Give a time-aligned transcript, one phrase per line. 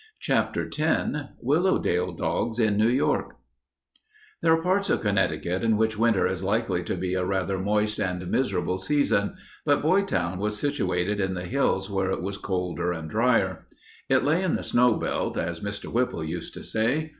[0.19, 0.79] CHAPTER X
[1.41, 3.35] WILLOWDALE DOGS IN NEW YORK
[4.41, 7.99] There are parts of Connecticut in which winter is likely to be a rather moist
[7.99, 13.11] and miserable season, but Boytown was situated in the hills where it was colder and
[13.11, 13.67] dryer.
[14.09, 15.85] It lay in the snow belt, as Mr.
[15.85, 17.09] Whipple used to say.